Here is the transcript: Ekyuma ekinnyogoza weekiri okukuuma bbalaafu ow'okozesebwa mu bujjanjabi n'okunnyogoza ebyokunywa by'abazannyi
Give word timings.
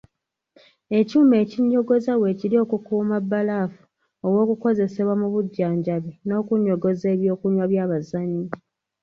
Ekyuma 0.99 1.35
ekinnyogoza 1.43 2.13
weekiri 2.21 2.55
okukuuma 2.63 3.15
bbalaafu 3.23 3.81
ow'okozesebwa 4.25 5.13
mu 5.21 5.27
bujjanjabi 5.33 6.11
n'okunnyogoza 6.27 7.05
ebyokunywa 7.15 7.65
by'abazannyi 7.71 8.43